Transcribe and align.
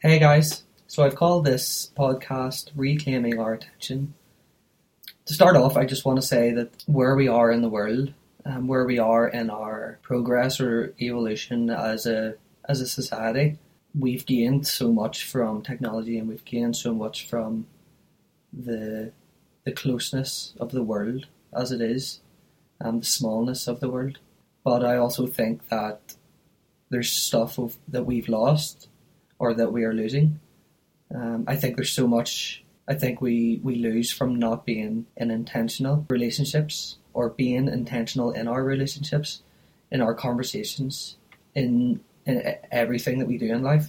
Hey 0.00 0.20
guys, 0.20 0.62
so 0.86 1.02
I've 1.02 1.16
called 1.16 1.44
this 1.44 1.90
podcast 1.98 2.70
Reclaiming 2.76 3.40
Our 3.40 3.54
Attention. 3.54 4.14
To 5.26 5.34
start 5.34 5.56
off, 5.56 5.76
I 5.76 5.86
just 5.86 6.04
want 6.04 6.20
to 6.20 6.26
say 6.26 6.52
that 6.52 6.84
where 6.86 7.16
we 7.16 7.26
are 7.26 7.50
in 7.50 7.62
the 7.62 7.68
world, 7.68 8.14
um, 8.44 8.68
where 8.68 8.84
we 8.84 9.00
are 9.00 9.26
in 9.26 9.50
our 9.50 9.98
progress 10.02 10.60
or 10.60 10.94
evolution 11.00 11.68
as 11.68 12.06
a 12.06 12.36
as 12.68 12.80
a 12.80 12.86
society, 12.86 13.58
we've 13.92 14.24
gained 14.24 14.68
so 14.68 14.92
much 14.92 15.24
from 15.24 15.62
technology 15.62 16.16
and 16.16 16.28
we've 16.28 16.44
gained 16.44 16.76
so 16.76 16.94
much 16.94 17.26
from 17.26 17.66
the 18.52 19.10
the 19.64 19.72
closeness 19.72 20.54
of 20.60 20.70
the 20.70 20.84
world 20.84 21.26
as 21.52 21.72
it 21.72 21.80
is, 21.80 22.20
and 22.78 23.02
the 23.02 23.04
smallness 23.04 23.66
of 23.66 23.80
the 23.80 23.90
world. 23.90 24.20
But 24.62 24.84
I 24.84 24.96
also 24.96 25.26
think 25.26 25.68
that 25.70 26.14
there's 26.88 27.10
stuff 27.10 27.58
of, 27.58 27.78
that 27.88 28.06
we've 28.06 28.28
lost 28.28 28.86
or 29.38 29.54
that 29.54 29.72
we 29.72 29.84
are 29.84 29.92
losing. 29.92 30.40
Um, 31.14 31.44
I 31.46 31.56
think 31.56 31.76
there's 31.76 31.92
so 31.92 32.06
much. 32.06 32.64
I 32.86 32.94
think 32.94 33.20
we 33.20 33.60
we 33.62 33.76
lose 33.76 34.10
from 34.10 34.38
not 34.38 34.64
being 34.64 35.06
in 35.16 35.30
intentional 35.30 36.06
relationships 36.08 36.96
or 37.12 37.30
being 37.30 37.68
intentional 37.68 38.32
in 38.32 38.48
our 38.48 38.64
relationships, 38.64 39.42
in 39.90 40.00
our 40.00 40.14
conversations, 40.14 41.16
in 41.54 42.00
in 42.26 42.56
everything 42.70 43.18
that 43.18 43.28
we 43.28 43.38
do 43.38 43.52
in 43.52 43.62
life. 43.62 43.88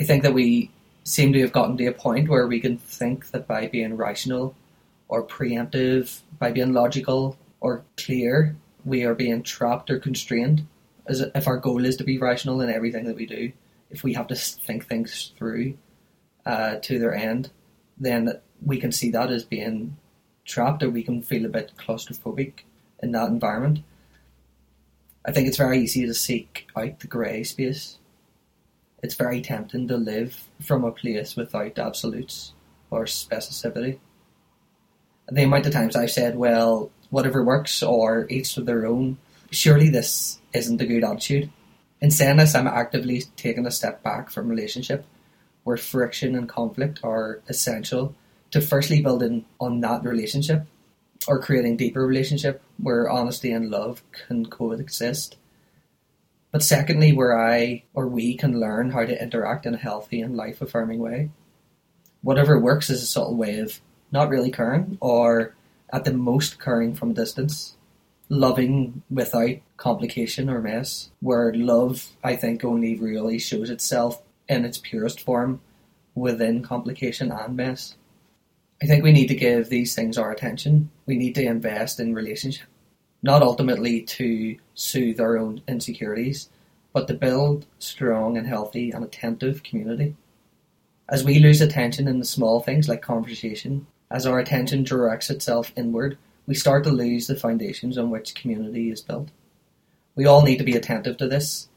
I 0.00 0.04
think 0.04 0.22
that 0.22 0.34
we 0.34 0.70
seem 1.04 1.32
to 1.32 1.40
have 1.40 1.52
gotten 1.52 1.76
to 1.76 1.86
a 1.86 1.92
point 1.92 2.28
where 2.28 2.46
we 2.46 2.60
can 2.60 2.78
think 2.78 3.30
that 3.30 3.46
by 3.46 3.66
being 3.66 3.96
rational 3.96 4.54
or 5.08 5.22
preemptive, 5.22 6.20
by 6.38 6.52
being 6.52 6.72
logical 6.72 7.36
or 7.60 7.82
clear, 7.96 8.54
we 8.84 9.02
are 9.04 9.14
being 9.14 9.42
trapped 9.42 9.90
or 9.90 9.98
constrained 9.98 10.66
if 11.08 11.46
our 11.46 11.56
goal 11.56 11.84
is 11.84 11.96
to 11.96 12.04
be 12.04 12.18
rational 12.18 12.60
in 12.60 12.70
everything 12.70 13.04
that 13.06 13.16
we 13.16 13.26
do, 13.26 13.52
if 13.90 14.02
we 14.04 14.14
have 14.14 14.26
to 14.28 14.34
think 14.34 14.86
things 14.86 15.32
through 15.36 15.78
uh, 16.44 16.76
to 16.76 16.98
their 16.98 17.14
end, 17.14 17.50
then 17.98 18.40
we 18.64 18.78
can 18.78 18.92
see 18.92 19.10
that 19.10 19.30
as 19.30 19.44
being 19.44 19.96
trapped, 20.44 20.82
or 20.82 20.90
we 20.90 21.02
can 21.02 21.22
feel 21.22 21.44
a 21.44 21.50
bit 21.50 21.72
claustrophobic 21.78 22.60
in 23.02 23.12
that 23.12 23.28
environment. 23.28 23.80
I 25.24 25.32
think 25.32 25.46
it's 25.46 25.56
very 25.56 25.80
easy 25.80 26.06
to 26.06 26.14
seek 26.14 26.68
out 26.76 27.00
the 27.00 27.06
grey 27.06 27.44
space. 27.44 27.98
It's 29.02 29.14
very 29.14 29.40
tempting 29.40 29.88
to 29.88 29.96
live 29.96 30.48
from 30.60 30.84
a 30.84 30.90
place 30.90 31.36
without 31.36 31.78
absolutes 31.78 32.54
or 32.90 33.04
specificity. 33.04 33.98
The 35.28 35.42
amount 35.42 35.66
of 35.66 35.72
times 35.72 35.94
I've 35.94 36.10
said, 36.10 36.36
well, 36.36 36.90
whatever 37.10 37.44
works 37.44 37.82
or 37.82 38.26
each 38.30 38.54
to 38.54 38.62
their 38.62 38.86
own, 38.86 39.18
surely 39.50 39.88
this 39.88 40.38
isn't 40.52 40.80
a 40.80 40.86
good 40.86 41.04
attitude. 41.04 41.50
In 42.00 42.10
saying 42.10 42.36
this, 42.36 42.54
I'm 42.54 42.66
actively 42.66 43.22
taking 43.36 43.66
a 43.66 43.70
step 43.70 44.02
back 44.02 44.30
from 44.30 44.48
relationship 44.48 45.04
where 45.64 45.76
friction 45.76 46.34
and 46.34 46.48
conflict 46.48 47.00
are 47.02 47.40
essential 47.48 48.14
to 48.50 48.60
firstly 48.60 49.02
building 49.02 49.44
on 49.60 49.80
that 49.80 50.04
relationship 50.04 50.66
or 51.26 51.42
creating 51.42 51.76
deeper 51.76 52.06
relationship 52.06 52.62
where 52.78 53.10
honesty 53.10 53.50
and 53.50 53.70
love 53.70 54.02
can 54.12 54.46
coexist. 54.46 55.36
But 56.50 56.62
secondly, 56.62 57.12
where 57.12 57.38
I 57.38 57.82
or 57.92 58.06
we 58.06 58.36
can 58.36 58.58
learn 58.58 58.92
how 58.92 59.04
to 59.04 59.22
interact 59.22 59.66
in 59.66 59.74
a 59.74 59.78
healthy 59.78 60.22
and 60.22 60.36
life 60.36 60.62
affirming 60.62 61.00
way. 61.00 61.30
Whatever 62.22 62.58
works 62.58 62.88
is 62.88 63.02
a 63.02 63.06
subtle 63.06 63.36
way 63.36 63.58
of 63.58 63.80
not 64.10 64.30
really 64.30 64.50
caring 64.50 64.96
or 65.00 65.54
at 65.92 66.04
the 66.04 66.12
most 66.12 66.58
caring 66.58 66.94
from 66.94 67.10
a 67.10 67.14
distance 67.14 67.76
loving 68.28 69.02
without 69.10 69.56
complication 69.76 70.50
or 70.50 70.60
mess, 70.60 71.10
where 71.20 71.52
love, 71.54 72.08
I 72.22 72.36
think, 72.36 72.64
only 72.64 72.96
really 72.96 73.38
shows 73.38 73.70
itself 73.70 74.22
in 74.48 74.64
its 74.64 74.78
purest 74.78 75.20
form 75.20 75.60
within 76.14 76.62
complication 76.62 77.30
and 77.30 77.56
mess. 77.56 77.96
I 78.82 78.86
think 78.86 79.02
we 79.02 79.12
need 79.12 79.28
to 79.28 79.34
give 79.34 79.68
these 79.68 79.94
things 79.94 80.18
our 80.18 80.30
attention. 80.30 80.90
We 81.06 81.16
need 81.16 81.34
to 81.36 81.44
invest 81.44 81.98
in 81.98 82.14
relationship, 82.14 82.68
not 83.22 83.42
ultimately 83.42 84.02
to 84.02 84.56
soothe 84.74 85.20
our 85.20 85.36
own 85.36 85.62
insecurities, 85.66 86.48
but 86.92 87.08
to 87.08 87.14
build 87.14 87.66
strong 87.78 88.36
and 88.36 88.46
healthy 88.46 88.90
and 88.90 89.04
attentive 89.04 89.62
community. 89.62 90.16
As 91.08 91.24
we 91.24 91.38
lose 91.38 91.60
attention 91.60 92.06
in 92.06 92.18
the 92.18 92.24
small 92.24 92.60
things 92.60 92.88
like 92.88 93.02
conversation, 93.02 93.86
as 94.10 94.26
our 94.26 94.38
attention 94.38 94.84
directs 94.84 95.30
itself 95.30 95.72
inward, 95.76 96.18
we 96.48 96.54
start 96.54 96.82
to 96.82 96.90
lose 96.90 97.26
the 97.26 97.36
foundations 97.36 97.98
on 97.98 98.08
which 98.08 98.34
community 98.34 98.90
is 98.90 99.02
built. 99.02 99.28
We 100.16 100.24
all 100.24 100.42
need 100.42 100.56
to 100.56 100.64
be 100.64 100.76
attentive 100.76 101.18
to 101.18 101.28
this 101.28 101.68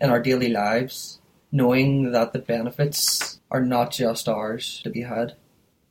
in 0.00 0.08
our 0.08 0.22
daily 0.22 0.48
lives, 0.48 1.18
knowing 1.50 2.12
that 2.12 2.32
the 2.32 2.38
benefits 2.38 3.40
are 3.50 3.60
not 3.60 3.90
just 3.90 4.28
ours 4.28 4.80
to 4.84 4.90
be 4.90 5.02
had. 5.02 5.34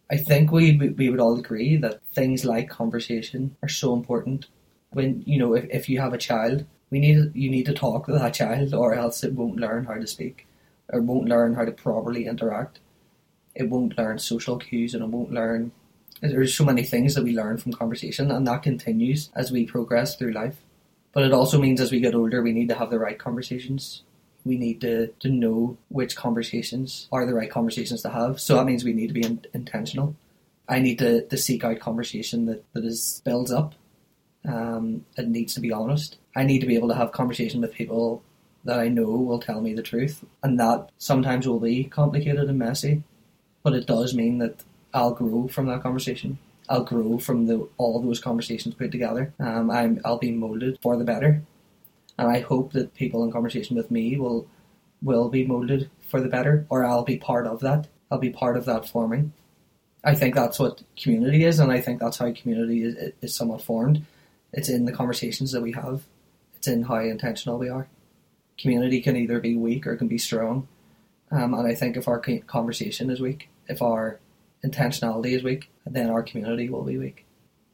I 0.09 0.15
think 0.15 0.51
we 0.51 0.77
we 0.77 1.09
would 1.09 1.19
all 1.19 1.37
agree 1.37 1.75
that 1.75 2.01
things 2.13 2.45
like 2.45 2.69
conversation 2.69 3.57
are 3.61 3.67
so 3.67 3.93
important. 3.93 4.47
When 4.91 5.21
you 5.25 5.37
know, 5.37 5.53
if, 5.53 5.65
if 5.69 5.89
you 5.89 5.99
have 5.99 6.13
a 6.13 6.25
child, 6.29 6.65
we 6.89 6.99
need 6.99 7.35
you 7.35 7.49
need 7.51 7.65
to 7.65 7.73
talk 7.73 8.05
to 8.05 8.13
that 8.13 8.33
child, 8.33 8.73
or 8.73 8.93
else 8.93 9.21
it 9.21 9.33
won't 9.33 9.59
learn 9.59 9.83
how 9.83 9.95
to 9.95 10.07
speak, 10.07 10.47
or 10.93 11.01
won't 11.01 11.27
learn 11.27 11.55
how 11.55 11.65
to 11.65 11.73
properly 11.73 12.25
interact. 12.25 12.79
It 13.53 13.69
won't 13.69 13.97
learn 13.97 14.17
social 14.17 14.57
cues, 14.57 14.93
and 14.93 15.03
it 15.03 15.09
won't 15.09 15.33
learn 15.33 15.73
there's 16.21 16.55
so 16.55 16.65
many 16.65 16.83
things 16.83 17.15
that 17.15 17.23
we 17.23 17.35
learn 17.35 17.57
from 17.57 17.73
conversation, 17.73 18.31
and 18.31 18.45
that 18.47 18.63
continues 18.63 19.29
as 19.35 19.51
we 19.51 19.65
progress 19.65 20.15
through 20.15 20.33
life. 20.33 20.57
But 21.13 21.23
it 21.23 21.33
also 21.33 21.59
means 21.59 21.81
as 21.81 21.91
we 21.91 21.99
get 21.99 22.15
older, 22.15 22.41
we 22.41 22.53
need 22.53 22.69
to 22.69 22.75
have 22.75 22.89
the 22.89 22.99
right 22.99 23.17
conversations. 23.17 24.03
We 24.45 24.57
need 24.57 24.81
to, 24.81 25.07
to 25.19 25.29
know 25.29 25.77
which 25.89 26.15
conversations 26.15 27.07
are 27.11 27.25
the 27.25 27.33
right 27.33 27.49
conversations 27.49 28.01
to 28.03 28.09
have. 28.09 28.39
So 28.39 28.55
that 28.55 28.65
means 28.65 28.83
we 28.83 28.93
need 28.93 29.07
to 29.07 29.13
be 29.13 29.25
in, 29.25 29.45
intentional. 29.53 30.15
I 30.67 30.79
need 30.79 30.99
to, 30.99 31.25
to 31.25 31.37
seek 31.37 31.63
out 31.63 31.79
conversation 31.79 32.45
that, 32.45 32.63
that 32.73 32.85
is 32.85 33.21
builds 33.25 33.51
up. 33.51 33.73
Um, 34.45 35.05
it 35.17 35.27
needs 35.27 35.55
to 35.55 35.59
be 35.59 35.73
honest. 35.73 36.17
I 36.35 36.43
need 36.43 36.59
to 36.59 36.67
be 36.67 36.75
able 36.75 36.89
to 36.89 36.95
have 36.95 37.11
conversation 37.11 37.61
with 37.61 37.73
people 37.73 38.23
that 38.65 38.79
I 38.79 38.87
know 38.87 39.09
will 39.09 39.39
tell 39.39 39.61
me 39.61 39.73
the 39.73 39.81
truth, 39.81 40.23
and 40.43 40.59
that 40.59 40.89
sometimes 40.97 41.47
will 41.47 41.59
be 41.59 41.85
complicated 41.85 42.49
and 42.49 42.59
messy. 42.59 43.03
But 43.63 43.73
it 43.73 43.87
does 43.87 44.13
mean 44.13 44.37
that 44.37 44.63
I'll 44.93 45.13
grow 45.13 45.47
from 45.47 45.67
that 45.67 45.83
conversation. 45.83 46.39
I'll 46.67 46.83
grow 46.83 47.17
from 47.17 47.47
the 47.47 47.67
all 47.77 47.99
those 48.01 48.19
conversations 48.19 48.75
put 48.75 48.91
together. 48.91 49.33
Um, 49.39 49.71
I'm 49.71 49.99
I'll 50.05 50.17
be 50.19 50.31
molded 50.31 50.79
for 50.81 50.97
the 50.97 51.03
better, 51.03 51.41
and 52.17 52.29
I 52.29 52.39
hope 52.39 52.73
that 52.73 52.93
people 52.93 53.23
in 53.23 53.31
conversation 53.31 53.75
with 53.75 53.89
me 53.89 54.17
will 54.17 54.47
will 55.01 55.29
be 55.29 55.45
molded 55.45 55.89
for 56.07 56.21
the 56.21 56.27
better, 56.27 56.65
or 56.69 56.85
I'll 56.85 57.03
be 57.03 57.17
part 57.17 57.47
of 57.47 57.59
that. 57.61 57.87
I'll 58.11 58.19
be 58.19 58.29
part 58.29 58.57
of 58.57 58.65
that 58.65 58.87
forming. 58.87 59.33
I 60.03 60.15
think 60.15 60.35
that's 60.35 60.59
what 60.59 60.83
community 60.97 61.43
is, 61.43 61.59
and 61.59 61.71
I 61.71 61.81
think 61.81 61.99
that's 61.99 62.17
how 62.17 62.31
community 62.31 62.83
is, 62.83 63.13
is 63.21 63.35
somewhat 63.35 63.61
formed. 63.61 64.05
It's 64.53 64.69
in 64.69 64.85
the 64.85 64.91
conversations 64.91 65.51
that 65.51 65.61
we 65.61 65.73
have. 65.73 66.03
It's 66.55 66.67
in 66.67 66.83
how 66.83 66.99
intentional 66.99 67.57
we 67.57 67.69
are. 67.69 67.87
Community 68.57 69.01
can 69.01 69.15
either 69.15 69.39
be 69.39 69.55
weak 69.55 69.85
or 69.87 69.93
it 69.93 69.97
can 69.97 70.07
be 70.07 70.17
strong, 70.17 70.67
um, 71.31 71.53
and 71.53 71.67
I 71.67 71.75
think 71.75 71.97
if 71.97 72.07
our 72.07 72.19
conversation 72.19 73.09
is 73.09 73.19
weak, 73.19 73.49
if 73.67 73.81
our 73.81 74.19
intentionality 74.65 75.35
is 75.35 75.43
weak, 75.43 75.69
then 75.85 76.09
our 76.09 76.23
community 76.23 76.69
will 76.69 76.83
be 76.83 76.97
weak. 76.97 77.25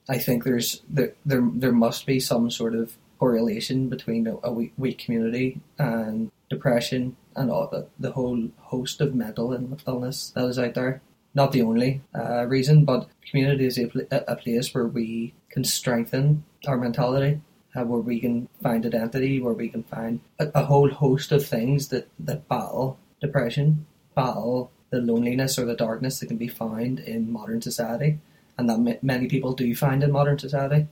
I 0.08 0.18
think 0.20 0.44
there's 0.44 0.82
there 0.90 1.14
there, 1.26 1.48
there 1.54 1.72
must 1.72 2.06
be 2.06 2.20
some 2.20 2.52
sort 2.52 2.76
of 2.76 2.98
correlation 3.20 3.90
between 3.90 4.28
a, 4.28 4.36
a 4.44 4.52
weak, 4.52 4.74
weak 4.78 5.00
community 5.00 5.62
and 5.80 6.32
depression 6.50 7.16
and 7.36 7.50
all 7.50 7.68
the, 7.68 7.88
the 8.00 8.12
whole 8.12 8.50
host 8.60 9.02
of 9.02 9.16
mental 9.16 9.54
illness 9.88 10.32
that 10.36 10.46
is 10.46 10.60
out 10.60 10.74
there. 10.74 11.02
Not 11.34 11.52
the 11.52 11.64
only 11.64 12.02
uh, 12.18 12.46
reason, 12.46 12.86
but 12.86 13.10
community 13.30 13.66
is 13.66 13.78
a, 13.78 13.90
a 14.28 14.36
place 14.38 14.74
where 14.74 14.88
we 14.88 15.34
can 15.50 15.66
strengthen 15.66 16.46
our 16.66 16.78
mentality, 16.78 17.42
uh, 17.76 17.84
where 17.84 18.00
we 18.00 18.20
can 18.22 18.48
find 18.64 18.86
identity, 18.86 19.42
where 19.42 19.54
we 19.54 19.68
can 19.68 19.84
find 19.84 20.22
a, 20.40 20.48
a 20.56 20.66
whole 20.66 20.90
host 20.90 21.32
of 21.34 21.46
things 21.46 21.90
that, 21.90 22.08
that 22.20 22.48
battle 22.48 22.98
depression, 23.20 23.86
battle 24.16 24.72
the 24.90 25.02
loneliness 25.02 25.58
or 25.58 25.66
the 25.66 25.76
darkness 25.76 26.20
that 26.20 26.28
can 26.28 26.38
be 26.38 26.48
found 26.48 27.00
in 27.00 27.32
modern 27.32 27.62
society, 27.62 28.20
and 28.58 28.70
that 28.70 29.04
many 29.04 29.28
people 29.28 29.54
do 29.54 29.76
find 29.76 30.04
in 30.04 30.12
modern 30.12 30.40
society. 30.40 30.88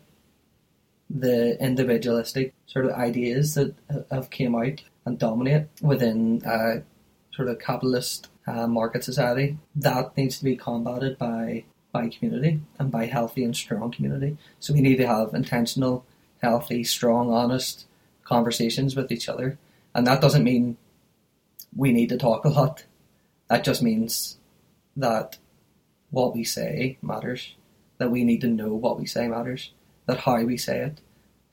The 1.09 1.61
individualistic 1.63 2.53
sort 2.65 2.85
of 2.85 2.91
ideas 2.91 3.53
that 3.55 3.75
have 4.09 4.29
came 4.29 4.55
out 4.55 4.81
and 5.05 5.19
dominate 5.19 5.67
within 5.81 6.41
a 6.45 6.81
sort 7.33 7.49
of 7.49 7.59
capitalist 7.59 8.29
uh, 8.47 8.67
market 8.67 9.03
society 9.03 9.57
that 9.75 10.15
needs 10.17 10.37
to 10.37 10.43
be 10.43 10.55
combated 10.55 11.17
by 11.17 11.63
by 11.91 12.09
community 12.09 12.59
and 12.79 12.89
by 12.89 13.05
healthy 13.05 13.43
and 13.43 13.55
strong 13.55 13.91
community. 13.91 14.35
So 14.59 14.73
we 14.73 14.81
need 14.81 14.95
to 14.97 15.05
have 15.05 15.35
intentional, 15.35 16.03
healthy, 16.41 16.83
strong, 16.83 17.31
honest 17.31 17.85
conversations 18.23 18.95
with 18.95 19.11
each 19.11 19.29
other, 19.29 19.59
and 19.93 20.07
that 20.07 20.19
doesn't 20.19 20.43
mean 20.43 20.77
we 21.75 21.91
need 21.91 22.09
to 22.09 22.17
talk 22.17 22.45
a 22.45 22.49
lot 22.49 22.85
that 23.53 23.63
just 23.63 23.83
means 23.83 24.39
that 24.97 25.37
what 26.09 26.33
we 26.33 26.43
say 26.43 26.97
matters, 27.03 27.53
that 27.99 28.09
we 28.09 28.23
need 28.23 28.41
to 28.41 28.47
know 28.47 28.73
what 28.73 28.99
we 28.99 29.05
say 29.05 29.27
matters, 29.27 29.71
that 30.07 30.21
how 30.21 30.41
we 30.43 30.57
say 30.57 30.79
it 30.79 31.01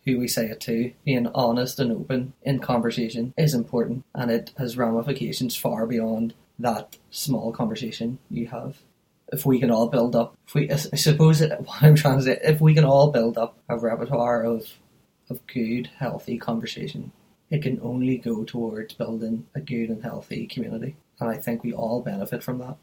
who 0.06 0.18
we 0.18 0.26
say 0.26 0.46
it 0.46 0.60
to, 0.60 0.94
being 1.04 1.26
honest 1.34 1.78
and 1.78 1.92
open 1.92 2.32
in 2.40 2.58
conversation 2.58 3.34
is 3.36 3.52
important 3.52 4.02
and 4.14 4.30
it 4.30 4.50
has 4.56 4.78
ramifications 4.78 5.54
far 5.54 5.86
beyond 5.86 6.32
that 6.58 6.96
small 7.10 7.52
conversation 7.52 8.18
you 8.30 8.46
have. 8.46 8.78
If 9.30 9.44
we 9.44 9.60
can 9.60 9.70
all 9.70 9.88
build 9.88 10.16
up, 10.16 10.38
if 10.48 10.54
we, 10.54 10.70
I 10.70 10.76
suppose 10.76 11.42
what 11.64 11.82
I'm 11.82 11.96
trying 11.96 12.16
to 12.16 12.24
say, 12.24 12.38
if 12.42 12.62
we 12.62 12.72
can 12.72 12.86
all 12.86 13.10
build 13.10 13.36
up 13.36 13.58
a 13.68 13.76
repertoire 13.76 14.42
of, 14.42 14.66
of 15.28 15.46
good, 15.46 15.90
healthy 15.98 16.38
conversation, 16.38 17.12
it 17.50 17.62
can 17.62 17.78
only 17.82 18.16
go 18.16 18.42
towards 18.42 18.94
building 18.94 19.48
a 19.54 19.60
good 19.60 19.90
and 19.90 20.02
healthy 20.02 20.46
community. 20.46 20.96
And 21.20 21.30
I 21.30 21.36
think 21.36 21.62
we 21.62 21.72
all 21.72 22.02
benefit 22.02 22.42
from 22.42 22.58
that. 22.58 22.76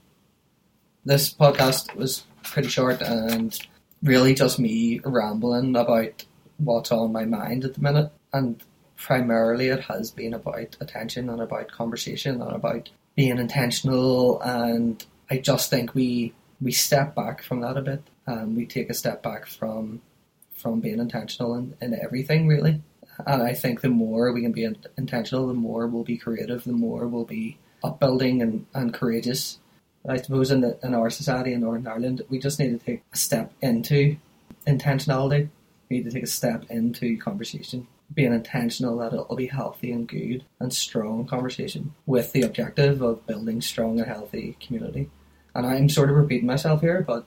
This 1.05 1.33
podcast 1.33 1.95
was 1.95 2.25
pretty 2.43 2.69
short 2.69 3.01
and 3.01 3.57
really 4.03 4.33
just 4.33 4.59
me 4.59 4.99
rambling 5.03 5.75
about 5.75 6.25
what's 6.57 6.91
on 6.91 7.11
my 7.11 7.25
mind 7.25 7.65
at 7.65 7.75
the 7.75 7.81
minute. 7.81 8.11
And 8.33 8.61
primarily 8.97 9.69
it 9.69 9.81
has 9.81 10.11
been 10.11 10.33
about 10.33 10.75
attention 10.79 11.29
and 11.29 11.41
about 11.41 11.71
conversation 11.71 12.41
and 12.41 12.51
about 12.51 12.89
being 13.15 13.37
intentional. 13.37 14.41
And 14.41 15.03
I 15.29 15.37
just 15.37 15.69
think 15.69 15.93
we 15.93 16.33
we 16.59 16.71
step 16.71 17.13
back 17.13 17.43
from 17.43 17.61
that 17.61 17.77
a 17.77 17.81
bit. 17.81 18.01
Um, 18.25 18.55
we 18.55 18.65
take 18.65 18.89
a 18.89 18.95
step 18.95 19.21
back 19.21 19.45
from 19.45 20.01
from 20.55 20.79
being 20.79 20.99
intentional 20.99 21.55
in, 21.55 21.75
in 21.81 21.99
everything 21.99 22.47
really. 22.47 22.81
And 23.25 23.41
I 23.41 23.53
think 23.53 23.81
the 23.81 23.89
more 23.89 24.31
we 24.31 24.41
can 24.41 24.51
be 24.51 24.67
intentional, 24.97 25.47
the 25.47 25.53
more 25.53 25.87
we'll 25.87 26.03
be 26.03 26.17
creative, 26.17 26.63
the 26.63 26.73
more 26.73 27.07
we'll 27.07 27.25
be 27.25 27.57
upbuilding 27.83 28.41
and, 28.41 28.65
and 28.73 28.93
courageous. 28.93 29.59
I 30.07 30.17
suppose 30.17 30.51
in, 30.51 30.61
the, 30.61 30.79
in 30.83 30.95
our 30.95 31.09
society 31.09 31.53
in 31.53 31.61
Northern 31.61 31.87
Ireland, 31.87 32.21
we 32.29 32.39
just 32.39 32.59
need 32.59 32.79
to 32.79 32.85
take 32.85 33.03
a 33.13 33.17
step 33.17 33.51
into 33.61 34.17
intentionality. 34.65 35.49
We 35.89 35.97
need 35.97 36.05
to 36.05 36.11
take 36.11 36.23
a 36.23 36.27
step 36.27 36.65
into 36.69 37.17
conversation, 37.17 37.87
being 38.13 38.33
intentional 38.33 38.97
that 38.99 39.13
it'll 39.13 39.35
be 39.35 39.47
healthy 39.47 39.91
and 39.91 40.07
good 40.07 40.45
and 40.59 40.73
strong 40.73 41.25
conversation 41.25 41.93
with 42.05 42.31
the 42.31 42.43
objective 42.43 43.01
of 43.01 43.25
building 43.27 43.61
strong 43.61 43.99
and 43.99 44.07
healthy 44.07 44.55
community. 44.65 45.09
And 45.53 45.65
I'm 45.65 45.89
sort 45.89 46.09
of 46.09 46.15
repeating 46.15 46.47
myself 46.47 46.81
here, 46.81 47.01
but 47.01 47.25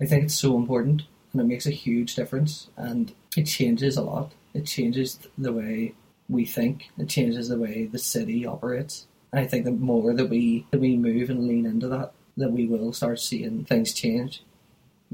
I 0.00 0.06
think 0.06 0.24
it's 0.24 0.34
so 0.34 0.56
important 0.56 1.02
and 1.32 1.40
it 1.40 1.44
makes 1.44 1.66
a 1.66 1.70
huge 1.70 2.14
difference 2.14 2.68
and 2.76 3.12
it 3.36 3.44
changes 3.44 3.96
a 3.96 4.02
lot. 4.02 4.32
It 4.54 4.66
changes 4.66 5.18
the 5.38 5.52
way 5.52 5.94
we 6.28 6.44
think. 6.44 6.90
It 6.98 7.08
changes 7.08 7.48
the 7.48 7.58
way 7.58 7.86
the 7.86 7.98
city 7.98 8.46
operates. 8.46 9.06
I 9.32 9.46
think 9.46 9.64
the 9.64 9.70
more 9.70 10.14
that 10.14 10.28
we 10.28 10.66
that 10.70 10.80
we 10.80 10.96
move 10.96 11.30
and 11.30 11.46
lean 11.48 11.66
into 11.66 11.88
that, 11.88 12.12
that 12.36 12.52
we 12.52 12.66
will 12.66 12.92
start 12.92 13.20
seeing 13.20 13.64
things 13.64 13.94
change. 13.94 14.42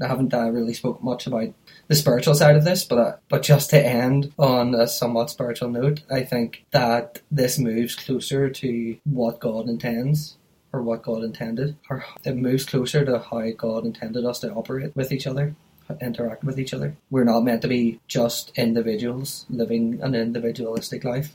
I 0.01 0.07
haven't 0.07 0.33
uh, 0.33 0.49
really 0.49 0.73
spoke 0.73 1.03
much 1.03 1.27
about 1.27 1.53
the 1.87 1.95
spiritual 1.95 2.33
side 2.33 2.55
of 2.55 2.63
this, 2.63 2.83
but 2.83 2.97
uh, 2.97 3.17
but 3.27 3.43
just 3.43 3.69
to 3.71 3.85
end 3.85 4.33
on 4.37 4.73
a 4.75 4.87
somewhat 4.87 5.29
spiritual 5.29 5.69
note, 5.69 6.01
I 6.09 6.23
think 6.23 6.65
that 6.71 7.21
this 7.29 7.59
moves 7.59 7.95
closer 7.95 8.49
to 8.49 8.97
what 9.03 9.39
God 9.39 9.67
intends 9.67 10.37
or 10.71 10.81
what 10.81 11.01
God 11.03 11.23
intended, 11.23 11.75
or 11.89 12.05
it 12.23 12.37
moves 12.37 12.65
closer 12.65 13.03
to 13.03 13.19
how 13.19 13.49
God 13.57 13.85
intended 13.85 14.23
us 14.25 14.39
to 14.39 14.51
operate 14.53 14.95
with 14.95 15.11
each 15.11 15.25
other, 15.25 15.55
interact 15.99 16.43
with 16.43 16.59
each 16.59 16.73
other. 16.73 16.95
We're 17.09 17.23
not 17.23 17.43
meant 17.43 17.63
to 17.63 17.67
be 17.67 17.99
just 18.07 18.51
individuals 18.55 19.45
living 19.49 19.99
an 20.01 20.13
individualistic 20.13 21.03
life. 21.03 21.33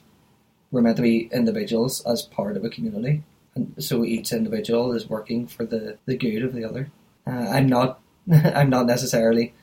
We're 0.74 0.82
meant 0.82 0.96
to 0.96 1.02
be 1.02 1.30
individuals 1.32 2.04
as 2.04 2.22
part 2.22 2.56
of 2.56 2.64
a 2.64 2.68
community 2.68 3.22
and 3.54 3.74
so 3.78 4.04
each 4.04 4.32
individual 4.32 4.92
is 4.92 5.08
working 5.08 5.46
for 5.46 5.64
the, 5.64 5.98
the 6.06 6.16
good 6.16 6.42
of 6.42 6.54
the 6.54 6.64
other. 6.64 6.90
Uh, 7.26 7.48
I'm 7.50 7.68
not 7.68 8.00
I'm 8.32 8.70
not 8.70 8.86
necessarily 8.86 9.54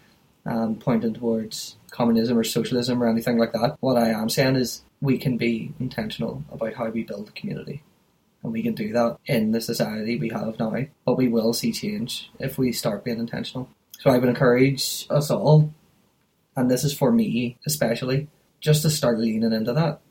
um, 0.46 0.76
pointing 0.76 1.14
towards 1.14 1.78
communism 1.90 2.38
or 2.38 2.44
socialism 2.44 3.02
or 3.02 3.08
anything 3.08 3.38
like 3.38 3.54
that. 3.54 3.78
What 3.80 3.98
I 3.98 4.10
am 4.10 4.30
saying 4.30 4.56
is 4.56 4.84
we 5.02 5.18
can 5.18 5.38
be 5.38 5.74
intentional 5.80 6.44
about 6.52 6.76
how 6.76 6.90
we 6.90 7.04
build 7.04 7.30
a 7.30 7.32
community. 7.32 7.84
And 8.44 8.54
we 8.54 8.64
can 8.64 8.74
do 8.74 8.92
that 8.94 9.18
in 9.26 9.52
the 9.52 9.62
society 9.62 10.18
we 10.18 10.30
have 10.30 10.58
now. 10.60 10.76
But 11.06 11.18
we 11.18 11.28
will 11.28 11.54
see 11.54 11.72
change 11.72 12.32
if 12.40 12.58
we 12.58 12.72
start 12.72 13.04
being 13.04 13.20
intentional. 13.20 13.70
So 14.00 14.10
I 14.10 14.18
would 14.18 14.30
encourage 14.30 15.06
us 15.12 15.30
all, 15.30 15.72
and 16.56 16.70
this 16.70 16.84
is 16.84 16.94
for 16.94 17.12
me 17.12 17.58
especially, 17.68 18.30
just 18.60 18.82
to 18.82 18.90
start 18.90 19.20
leaning 19.20 19.54
into 19.54 19.74
that. 19.74 20.02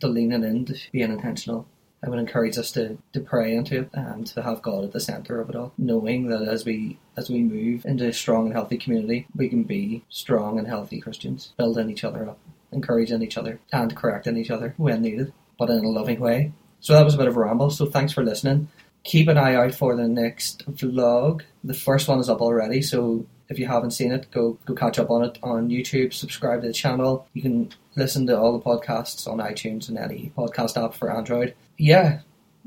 To 0.00 0.08
leaning 0.08 0.44
into 0.44 0.74
being 0.92 1.12
intentional 1.12 1.66
I 2.04 2.10
would 2.10 2.18
encourage 2.18 2.58
us 2.58 2.70
to, 2.72 2.98
to 3.14 3.20
pray 3.20 3.54
into 3.54 3.80
it 3.80 3.90
and 3.94 4.26
to 4.28 4.42
have 4.42 4.60
God 4.60 4.84
at 4.84 4.92
the 4.92 5.00
centre 5.00 5.40
of 5.40 5.48
it 5.48 5.56
all, 5.56 5.72
knowing 5.78 6.26
that 6.28 6.42
as 6.42 6.64
we 6.64 6.98
as 7.16 7.30
we 7.30 7.40
move 7.40 7.86
into 7.86 8.08
a 8.08 8.12
strong 8.12 8.46
and 8.46 8.52
healthy 8.52 8.76
community, 8.76 9.26
we 9.34 9.48
can 9.48 9.62
be 9.62 10.04
strong 10.10 10.58
and 10.58 10.68
healthy 10.68 11.00
Christians, 11.00 11.54
building 11.56 11.90
each 11.90 12.04
other 12.04 12.28
up, 12.28 12.38
encouraging 12.72 13.22
each 13.22 13.38
other, 13.38 13.58
and 13.72 13.96
correcting 13.96 14.36
each 14.36 14.50
other 14.50 14.74
when 14.76 15.00
needed, 15.00 15.32
but 15.58 15.70
in 15.70 15.84
a 15.84 15.88
loving 15.88 16.20
way. 16.20 16.52
So 16.80 16.92
that 16.92 17.04
was 17.04 17.14
a 17.14 17.18
bit 17.18 17.28
of 17.28 17.36
a 17.36 17.40
ramble. 17.40 17.70
So 17.70 17.86
thanks 17.86 18.12
for 18.12 18.22
listening. 18.22 18.68
Keep 19.04 19.28
an 19.28 19.38
eye 19.38 19.54
out 19.54 19.74
for 19.74 19.96
the 19.96 20.08
next 20.08 20.66
vlog. 20.66 21.42
The 21.62 21.74
first 21.74 22.08
one 22.08 22.18
is 22.18 22.28
up 22.28 22.42
already, 22.42 22.82
so 22.82 23.24
if 23.48 23.58
you 23.58 23.66
haven't 23.66 23.92
seen 23.92 24.12
it, 24.12 24.30
go 24.30 24.58
go 24.64 24.74
catch 24.74 24.98
up 24.98 25.10
on 25.10 25.24
it 25.24 25.38
on 25.42 25.68
YouTube. 25.68 26.12
Subscribe 26.12 26.62
to 26.62 26.68
the 26.68 26.72
channel. 26.72 27.26
You 27.32 27.42
can 27.42 27.72
listen 27.96 28.26
to 28.26 28.38
all 28.38 28.58
the 28.58 28.64
podcasts 28.64 29.26
on 29.26 29.38
iTunes 29.38 29.88
and 29.88 29.98
any 29.98 30.32
podcast 30.36 30.82
app 30.82 30.94
for 30.94 31.14
Android. 31.14 31.54
Yeah, 31.76 32.20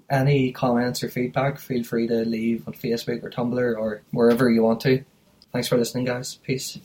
any 0.10 0.52
comments 0.52 1.04
or 1.04 1.10
feedback, 1.10 1.60
feel 1.60 1.84
free 1.84 2.08
to 2.08 2.26
leave 2.26 2.68
on 2.68 2.74
Facebook 2.74 3.24
or 3.24 3.30
Tumblr 3.30 3.78
or 3.78 4.02
wherever 4.12 4.50
you 4.50 4.64
want 4.64 4.82
to. 4.82 5.04
Thanks 5.52 5.68
for 5.68 5.78
listening, 5.78 6.06
guys. 6.06 6.36
Peace. 6.36 6.80